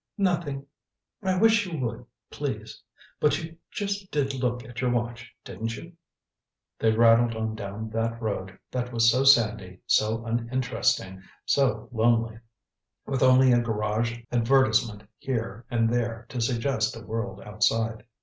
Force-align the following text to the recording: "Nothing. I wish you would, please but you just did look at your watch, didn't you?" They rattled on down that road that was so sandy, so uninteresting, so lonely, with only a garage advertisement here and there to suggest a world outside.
"Nothing. 0.17 0.65
I 1.21 1.37
wish 1.37 1.67
you 1.67 1.77
would, 1.77 2.07
please 2.31 2.81
but 3.19 3.37
you 3.37 3.57
just 3.69 4.09
did 4.09 4.33
look 4.33 4.63
at 4.65 4.81
your 4.81 4.89
watch, 4.89 5.31
didn't 5.45 5.75
you?" 5.77 5.93
They 6.79 6.91
rattled 6.91 7.35
on 7.35 7.53
down 7.53 7.91
that 7.91 8.19
road 8.19 8.57
that 8.71 8.91
was 8.91 9.11
so 9.11 9.23
sandy, 9.23 9.81
so 9.85 10.25
uninteresting, 10.25 11.21
so 11.45 11.87
lonely, 11.91 12.39
with 13.05 13.21
only 13.21 13.51
a 13.51 13.61
garage 13.61 14.19
advertisement 14.31 15.07
here 15.19 15.67
and 15.69 15.87
there 15.87 16.25
to 16.29 16.41
suggest 16.41 16.95
a 16.97 17.01
world 17.05 17.39
outside. 17.41 18.03